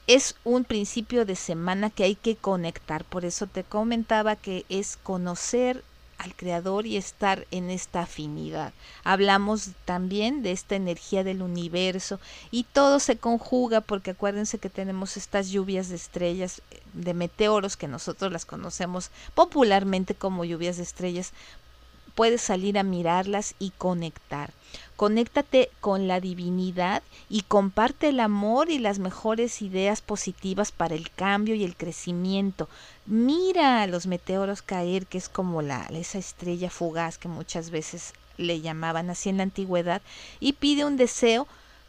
es 0.07 0.37
un 0.45 0.63
principio 0.65 1.27
de 1.27 1.35
semana 1.35 1.91
que 1.91 2.05
hay 2.05 2.15
que 2.15 2.37
conectar, 2.37 3.05
por 3.05 3.25
eso 3.25 3.49
te 3.49 3.65
comentaba 3.65 4.37
que 4.37 4.65
es 4.69 4.97
conocer 4.97 5.85
al 6.19 6.35
Creador 6.35 6.87
y 6.87 6.97
estar 6.97 7.47
en 7.51 7.71
esta 7.71 8.03
afinidad. 8.03 8.73
Hablamos 9.05 9.71
también 9.85 10.43
de 10.43 10.53
esta 10.53 10.75
energía 10.75 11.25
del 11.25 11.43
universo 11.43 12.21
y 12.51 12.65
todo 12.65 13.01
se 13.01 13.17
conjuga 13.17 13.81
porque 13.81 14.11
acuérdense 14.11 14.59
que 14.59 14.69
tenemos 14.69 15.17
estas 15.17 15.49
lluvias 15.49 15.89
de 15.89 15.97
estrellas, 15.97 16.61
de 16.93 17.15
meteoros 17.15 17.77
que 17.77 17.89
nosotros 17.89 18.33
las 18.33 18.45
conocemos 18.45 19.11
popularmente 19.35 20.15
como 20.15 20.45
lluvias 20.45 20.77
de 20.77 20.83
estrellas. 20.83 21.33
Puedes 22.15 22.43
salir 22.43 22.79
a 22.79 22.83
mirarlas 22.83 23.55
y 23.61 23.71
conectar. 23.71 24.53
Conéctate 24.99 25.71
con 25.81 26.09
la 26.09 26.19
divinidad 26.19 27.05
y 27.29 27.43
comparte 27.43 28.09
el 28.09 28.19
amor 28.19 28.69
y 28.69 28.81
las 28.81 28.99
mejores 28.99 29.63
ideas 29.63 30.01
positivas 30.01 30.73
para 30.73 30.97
el 30.97 31.09
cambio 31.13 31.55
y 31.55 31.63
el 31.63 31.77
crecimiento. 31.77 32.69
Mira 33.07 33.81
a 33.81 33.87
los 33.87 34.09
meteoros 34.09 34.61
caer, 34.61 35.07
que 35.07 35.19
es 35.19 35.29
como 35.29 35.63
la, 35.63 35.87
esa 35.93 36.19
estrella 36.19 36.69
fugaz 36.69 37.17
que 37.17 37.29
muchas 37.29 37.71
veces 37.71 38.13
le 38.39 38.61
llamaban 38.61 39.09
así 39.09 39.29
en 39.29 39.37
la 39.37 39.45
antigüedad, 39.45 40.03
y 40.41 40.55
pide 40.55 40.85
un 40.85 40.97
deseo, 40.97 41.47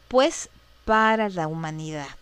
pues, 0.07 0.49
para 0.85 1.29
la 1.29 1.47
humanidad. 1.47 2.15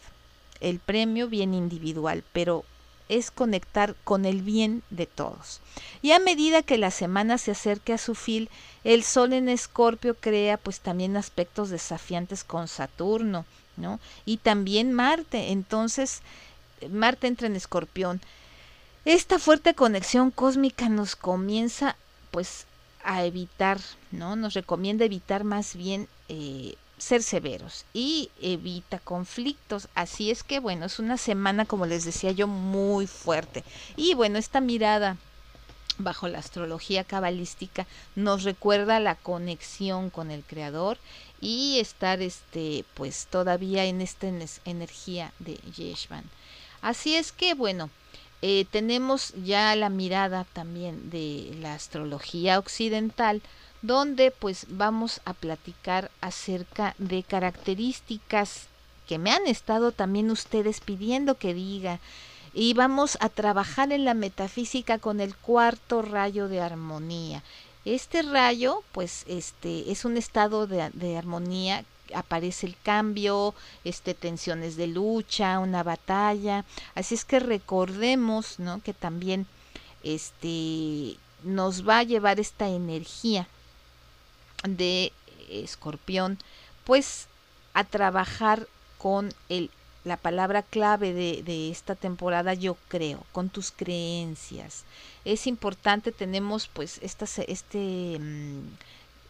El 0.61 0.79
premio 0.79 1.27
bien 1.27 1.53
individual, 1.53 2.23
pero 2.31 2.63
es 3.09 3.31
conectar 3.31 3.95
con 4.03 4.25
el 4.25 4.41
bien 4.41 4.83
de 4.89 5.05
todos. 5.05 5.61
Y 6.01 6.11
a 6.11 6.19
medida 6.19 6.61
que 6.61 6.77
la 6.77 6.91
semana 6.91 7.37
se 7.37 7.51
acerque 7.51 7.93
a 7.93 7.97
su 7.97 8.15
fin, 8.15 8.49
el 8.83 9.03
Sol 9.03 9.33
en 9.33 9.49
Escorpio 9.49 10.15
crea 10.15 10.57
pues 10.57 10.79
también 10.79 11.17
aspectos 11.17 11.69
desafiantes 11.69 12.43
con 12.43 12.67
Saturno, 12.67 13.45
¿no? 13.75 13.99
Y 14.25 14.37
también 14.37 14.93
Marte. 14.93 15.51
Entonces, 15.51 16.21
Marte 16.89 17.27
entra 17.27 17.47
en 17.47 17.55
Escorpión. 17.55 18.21
Esta 19.05 19.39
fuerte 19.39 19.73
conexión 19.73 20.31
cósmica 20.31 20.89
nos 20.89 21.15
comienza 21.15 21.95
pues 22.31 22.65
a 23.03 23.23
evitar, 23.23 23.79
¿no? 24.11 24.35
Nos 24.35 24.53
recomienda 24.53 25.05
evitar 25.05 25.45
más 25.45 25.75
bien 25.75 26.09
eh, 26.27 26.75
ser 26.97 27.23
severos 27.23 27.85
y 27.93 28.29
evita 28.41 28.99
conflictos. 28.99 29.87
Así 29.95 30.31
es 30.31 30.43
que 30.43 30.59
bueno, 30.59 30.85
es 30.85 30.99
una 30.99 31.17
semana, 31.17 31.65
como 31.65 31.85
les 31.85 32.05
decía 32.05 32.31
yo, 32.31 32.47
muy 32.47 33.07
fuerte. 33.07 33.63
Y 33.95 34.13
bueno, 34.13 34.37
esta 34.37 34.61
mirada 34.61 35.17
bajo 35.99 36.27
la 36.27 36.39
astrología 36.39 37.03
cabalística 37.03 37.87
nos 38.15 38.43
recuerda 38.43 38.99
la 38.99 39.15
conexión 39.15 40.09
con 40.09 40.29
el 40.31 40.43
creador 40.43 40.97
y 41.41 41.79
estar 41.79 42.21
este 42.21 42.85
pues 42.93 43.27
todavía 43.29 43.85
en 43.85 44.01
esta 44.01 44.27
energía 44.65 45.33
de 45.39 45.55
Yeshvan. 45.75 46.23
Así 46.81 47.15
es 47.15 47.31
que 47.31 47.53
bueno, 47.53 47.89
eh, 48.41 48.65
tenemos 48.69 49.33
ya 49.43 49.75
la 49.75 49.89
mirada 49.89 50.45
también 50.53 51.09
de 51.09 51.55
la 51.59 51.73
astrología 51.73 52.59
occidental 52.59 53.41
donde 53.81 54.31
pues 54.31 54.65
vamos 54.69 55.21
a 55.25 55.33
platicar 55.33 56.11
acerca 56.21 56.95
de 56.97 57.23
características 57.23 58.67
que 59.07 59.17
me 59.17 59.31
han 59.31 59.47
estado 59.47 59.91
también 59.91 60.31
ustedes 60.31 60.81
pidiendo 60.81 61.35
que 61.35 61.53
diga 61.53 61.99
y 62.53 62.73
vamos 62.73 63.17
a 63.21 63.29
trabajar 63.29 63.91
en 63.91 64.03
la 64.03 64.13
metafísica 64.13 64.97
con 64.97 65.21
el 65.21 65.35
cuarto 65.35 66.01
rayo 66.01 66.47
de 66.47 66.59
armonía. 66.59 67.43
Este 67.85 68.21
rayo, 68.21 68.83
pues, 68.91 69.23
este, 69.27 69.91
es 69.91 70.05
un 70.05 70.17
estado 70.17 70.67
de, 70.67 71.17
armonía 71.17 71.85
aparece 72.15 72.65
el 72.65 72.75
cambio, 72.81 73.53
este, 73.83 74.13
tensiones 74.13 74.75
de 74.75 74.87
lucha, 74.87 75.59
una 75.59 75.83
batalla. 75.83 76.65
Así 76.95 77.15
es 77.15 77.25
que 77.25 77.39
recordemos, 77.39 78.59
¿no? 78.59 78.81
Que 78.81 78.93
también 78.93 79.45
este, 80.03 81.17
nos 81.43 81.87
va 81.87 81.99
a 81.99 82.03
llevar 82.03 82.39
esta 82.39 82.69
energía 82.69 83.47
de 84.67 85.13
escorpión, 85.49 86.37
pues 86.83 87.27
a 87.73 87.83
trabajar 87.83 88.67
con 88.97 89.33
el, 89.49 89.69
la 90.03 90.17
palabra 90.17 90.63
clave 90.63 91.13
de, 91.13 91.43
de, 91.43 91.69
esta 91.69 91.95
temporada, 91.95 92.53
yo 92.53 92.75
creo, 92.87 93.23
con 93.31 93.49
tus 93.49 93.71
creencias. 93.71 94.83
Es 95.25 95.47
importante, 95.47 96.11
tenemos 96.11 96.67
pues 96.67 96.99
esta, 97.03 97.25
este, 97.47 98.17
mm, 98.19 98.61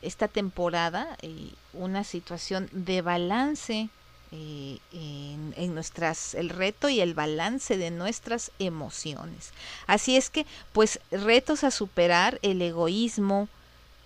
esta 0.02 0.28
temporada 0.28 1.17
eh, 1.21 1.52
una 1.73 2.04
situación 2.04 2.69
de 2.71 3.02
balance 3.02 3.89
eh, 4.32 4.80
en, 4.91 5.54
en, 5.58 5.73
nuestras 5.73 6.36
el 6.36 6.50
reto 6.50 6.89
y 6.89 7.00
el 7.00 7.13
balance 7.13 7.78
de 7.78 7.91
nuestras 7.91 8.52
emociones 8.60 9.54
así 9.88 10.17
es 10.17 10.30
que 10.30 10.45
pues 10.73 11.00
retos 11.12 11.63
a 11.63 11.71
superar 11.71 12.38
el 12.41 12.62
egoísmo 12.62 13.47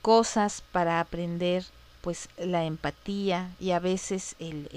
cosas 0.02 0.64
para 0.72 1.00
aprender 1.00 1.66
pues 2.02 2.30
la 2.38 2.66
empatía 2.66 3.52
y 3.60 3.72
a 3.72 3.80
veces 3.80 4.36
el, 4.40 4.68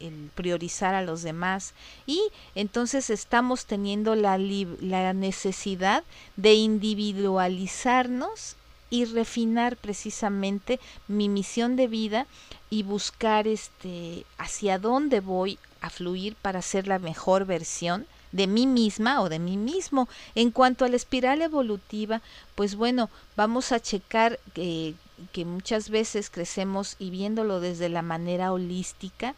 el, 0.00 0.30
priorizar 0.34 0.94
a 0.94 1.02
los 1.02 1.22
demás. 1.22 1.74
Y 2.06 2.20
entonces 2.54 3.08
estamos 3.08 3.66
teniendo 3.66 4.16
la, 4.16 4.36
la 4.36 5.12
necesidad 5.12 6.02
de 6.36 6.54
individualizarnos 6.54 8.56
y 8.90 9.04
refinar 9.06 9.76
precisamente 9.76 10.80
mi 11.08 11.28
misión 11.28 11.76
de 11.76 11.86
vida 11.86 12.26
y 12.68 12.82
buscar 12.82 13.46
este 13.46 14.26
hacia 14.36 14.78
dónde 14.78 15.20
voy 15.20 15.58
a 15.80 15.88
fluir 15.88 16.34
para 16.42 16.62
ser 16.62 16.88
la 16.88 16.98
mejor 16.98 17.46
versión 17.46 18.06
de 18.32 18.46
mí 18.46 18.66
misma 18.66 19.20
o 19.20 19.28
de 19.28 19.38
mí 19.38 19.56
mismo. 19.56 20.08
En 20.34 20.50
cuanto 20.50 20.84
a 20.84 20.88
la 20.88 20.96
espiral 20.96 21.42
evolutiva, 21.42 22.20
pues 22.54 22.74
bueno, 22.74 23.10
vamos 23.36 23.72
a 23.72 23.80
checar 23.80 24.40
que 24.54 25.44
muchas 25.44 25.90
veces 25.90 26.30
crecemos 26.30 26.96
y 26.98 27.10
viéndolo 27.10 27.60
desde 27.60 27.88
la 27.88 28.02
manera 28.02 28.52
holística, 28.52 29.34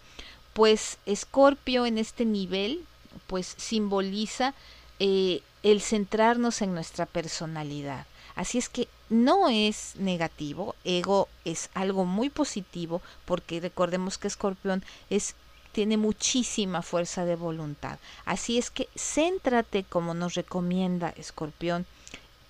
pues 0.55 0.99
Escorpio 1.05 1.85
en 1.85 1.99
este 1.99 2.25
nivel, 2.25 2.85
pues 3.27 3.55
simboliza 3.59 4.55
eh, 5.01 5.43
el 5.63 5.81
centrarnos 5.81 6.63
en 6.63 6.75
nuestra 6.75 7.07
personalidad. 7.07 8.07
Así 8.37 8.59
es 8.59 8.69
que 8.69 8.89
no 9.11 9.49
es 9.49 9.95
negativo, 9.97 10.75
ego 10.85 11.29
es 11.45 11.71
algo 11.75 12.05
muy 12.05 12.31
positivo 12.31 13.01
porque 13.25 13.61
recordemos 13.61 14.19
que 14.19 14.29
Escorpión 14.29 14.83
es 15.11 15.35
tiene 15.75 15.99
muchísima 15.99 16.81
fuerza 16.81 17.27
de 17.27 17.37
voluntad. 17.37 17.99
Así 18.25 18.57
es 18.57 18.71
que 18.71 18.89
céntrate 18.97 19.85
como 19.85 20.15
nos 20.15 20.35
recomienda 20.35 21.13
Escorpión 21.19 21.85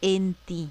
en 0.02 0.36
ti, 0.44 0.68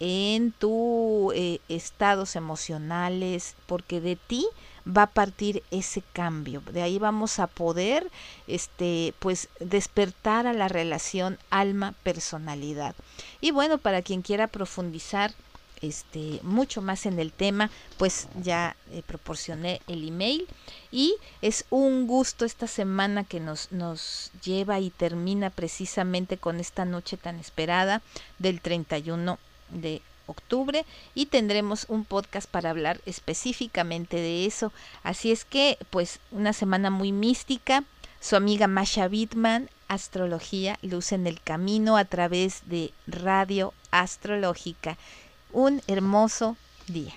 en 0.00 0.52
tus 0.52 1.34
eh, 1.34 1.60
estados 1.68 2.36
emocionales, 2.36 3.56
porque 3.66 4.00
de 4.00 4.16
ti 4.16 4.46
va 4.86 5.02
a 5.02 5.10
partir 5.10 5.62
ese 5.70 6.02
cambio. 6.12 6.62
De 6.72 6.82
ahí 6.82 6.98
vamos 6.98 7.40
a 7.40 7.48
poder 7.48 8.08
este 8.46 9.12
pues 9.18 9.48
despertar 9.58 10.46
a 10.46 10.52
la 10.52 10.68
relación 10.68 11.38
alma 11.50 11.94
personalidad. 12.04 12.94
Y 13.40 13.50
bueno, 13.50 13.78
para 13.78 14.02
quien 14.02 14.22
quiera 14.22 14.46
profundizar 14.46 15.34
este 15.82 16.40
mucho 16.42 16.82
más 16.82 17.06
en 17.06 17.18
el 17.18 17.32
tema, 17.32 17.70
pues 17.98 18.28
ya 18.42 18.76
eh, 18.90 19.02
proporcioné 19.06 19.80
el 19.86 20.06
email 20.06 20.46
y 20.90 21.14
es 21.42 21.64
un 21.70 22.06
gusto 22.06 22.44
esta 22.44 22.66
semana 22.66 23.24
que 23.24 23.40
nos 23.40 23.72
nos 23.72 24.30
lleva 24.44 24.80
y 24.80 24.90
termina 24.90 25.50
precisamente 25.50 26.36
con 26.36 26.60
esta 26.60 26.84
noche 26.84 27.16
tan 27.16 27.38
esperada 27.38 28.02
del 28.38 28.60
31 28.60 29.38
de 29.70 30.02
octubre 30.26 30.84
y 31.14 31.26
tendremos 31.26 31.86
un 31.88 32.04
podcast 32.04 32.48
para 32.48 32.70
hablar 32.70 33.00
específicamente 33.06 34.16
de 34.16 34.46
eso. 34.46 34.72
Así 35.02 35.32
es 35.32 35.44
que, 35.44 35.78
pues, 35.90 36.20
una 36.30 36.52
semana 36.52 36.90
muy 36.90 37.12
mística. 37.12 37.84
Su 38.20 38.34
amiga 38.34 38.66
Masha 38.66 39.08
Bitman, 39.08 39.70
Astrología, 39.88 40.78
Luz 40.82 41.12
en 41.12 41.26
el 41.26 41.40
Camino 41.40 41.96
a 41.96 42.04
través 42.04 42.62
de 42.66 42.92
Radio 43.06 43.72
Astrológica. 43.90 44.96
Un 45.58 45.80
hermoso 45.86 46.54
día. 46.86 47.14